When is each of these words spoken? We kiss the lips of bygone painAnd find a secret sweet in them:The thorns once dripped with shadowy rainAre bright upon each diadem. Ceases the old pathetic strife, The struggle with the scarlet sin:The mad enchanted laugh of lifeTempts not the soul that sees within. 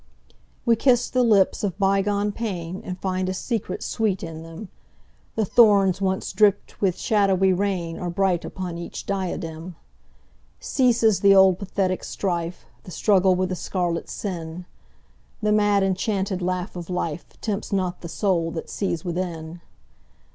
We 0.65 0.75
kiss 0.75 1.11
the 1.11 1.21
lips 1.21 1.63
of 1.63 1.77
bygone 1.77 2.31
painAnd 2.31 2.97
find 2.97 3.29
a 3.29 3.35
secret 3.35 3.83
sweet 3.83 4.23
in 4.23 4.41
them:The 4.41 5.45
thorns 5.45 6.01
once 6.01 6.33
dripped 6.33 6.81
with 6.81 6.97
shadowy 6.97 7.51
rainAre 7.53 8.09
bright 8.11 8.43
upon 8.43 8.79
each 8.79 9.05
diadem. 9.05 9.75
Ceases 10.59 11.19
the 11.19 11.35
old 11.35 11.59
pathetic 11.59 12.03
strife, 12.03 12.65
The 12.83 12.89
struggle 12.89 13.35
with 13.35 13.49
the 13.49 13.55
scarlet 13.55 14.09
sin:The 14.09 15.51
mad 15.51 15.83
enchanted 15.83 16.41
laugh 16.41 16.75
of 16.75 16.87
lifeTempts 16.87 17.71
not 17.71 18.01
the 18.01 18.09
soul 18.09 18.49
that 18.53 18.71
sees 18.71 19.05
within. 19.05 19.61